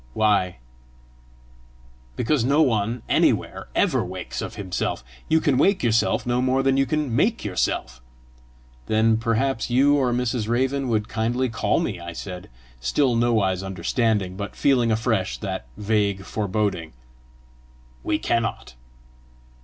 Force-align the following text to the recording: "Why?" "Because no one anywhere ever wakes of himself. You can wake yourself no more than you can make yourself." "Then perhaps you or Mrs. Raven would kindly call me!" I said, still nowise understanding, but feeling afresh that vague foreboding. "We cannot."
"Why?" 0.13 0.57
"Because 2.15 2.43
no 2.43 2.63
one 2.63 3.03
anywhere 3.07 3.67
ever 3.75 4.03
wakes 4.03 4.41
of 4.41 4.55
himself. 4.55 5.03
You 5.29 5.39
can 5.39 5.59
wake 5.59 5.83
yourself 5.83 6.25
no 6.25 6.41
more 6.41 6.63
than 6.63 6.75
you 6.75 6.87
can 6.87 7.15
make 7.15 7.45
yourself." 7.45 8.01
"Then 8.87 9.17
perhaps 9.17 9.69
you 9.69 9.97
or 9.99 10.11
Mrs. 10.11 10.47
Raven 10.47 10.87
would 10.87 11.07
kindly 11.07 11.49
call 11.49 11.79
me!" 11.79 11.99
I 11.99 12.13
said, 12.13 12.49
still 12.79 13.15
nowise 13.15 13.61
understanding, 13.61 14.35
but 14.35 14.55
feeling 14.55 14.91
afresh 14.91 15.37
that 15.37 15.67
vague 15.77 16.23
foreboding. 16.25 16.93
"We 18.03 18.17
cannot." 18.17 18.73